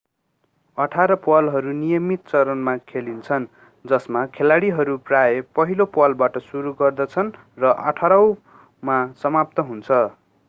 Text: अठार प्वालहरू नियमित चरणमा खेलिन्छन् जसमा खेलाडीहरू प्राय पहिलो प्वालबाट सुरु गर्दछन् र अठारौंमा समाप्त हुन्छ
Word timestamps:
अठार 0.77 1.13
प्वालहरू 1.15 1.71
नियमित 1.71 2.21
चरणमा 2.27 2.73
खेलिन्छन् 2.87 3.45
जसमा 3.85 4.23
खेलाडीहरू 4.33 4.95
प्राय 5.03 5.41
पहिलो 5.55 5.87
प्वालबाट 5.91 6.39
सुरु 6.45 6.73
गर्दछन् 6.79 7.31
र 7.57 7.75
अठारौंमा 7.85 8.97
समाप्त 9.21 9.67
हुन्छ 9.67 10.01